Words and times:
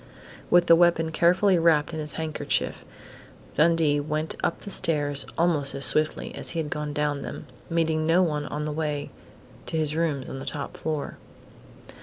With 0.49 0.65
the 0.65 0.75
weapon 0.75 1.11
carefully 1.11 1.59
wrapped 1.59 1.93
in 1.93 1.99
his 1.99 2.13
handkerchief, 2.13 2.83
Dundee 3.55 3.99
went 3.99 4.35
up 4.43 4.61
the 4.61 4.71
stairs 4.71 5.27
almost 5.37 5.75
as 5.75 5.85
swiftly 5.85 6.33
as 6.33 6.49
he 6.57 6.59
had 6.59 6.71
gone 6.71 6.91
down 6.91 7.21
them, 7.21 7.45
meeting 7.69 8.07
no 8.07 8.23
one 8.23 8.47
on 8.47 8.65
the 8.65 8.71
way 8.71 9.11
to 9.67 9.77
his 9.77 9.95
rooms 9.95 10.27
on 10.27 10.39
the 10.39 10.45
top 10.47 10.75
floor. 10.75 11.19